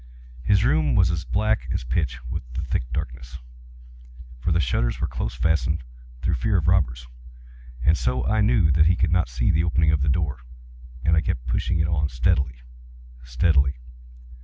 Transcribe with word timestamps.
His 0.41 0.63
room 0.63 0.95
was 0.95 1.11
as 1.11 1.25
black 1.25 1.67
as 1.71 1.83
pitch 1.83 2.19
with 2.25 2.41
the 2.55 2.63
thick 2.63 2.91
darkness, 2.91 3.37
(for 4.39 4.51
the 4.51 4.59
shutters 4.59 4.99
were 4.99 5.05
close 5.05 5.35
fastened, 5.35 5.83
through 6.23 6.33
fear 6.41 6.57
of 6.57 6.67
robbers,) 6.67 7.07
and 7.83 7.95
so 7.95 8.25
I 8.25 8.41
knew 8.41 8.71
that 8.71 8.87
he 8.87 8.95
could 8.95 9.11
not 9.11 9.29
see 9.29 9.51
the 9.51 9.63
opening 9.63 9.91
of 9.91 10.01
the 10.01 10.09
door, 10.09 10.39
and 11.05 11.15
I 11.15 11.21
kept 11.21 11.45
pushing 11.45 11.77
it 11.79 11.87
on 11.87 12.09
steadily, 12.09 12.63
steadily. 13.25 13.75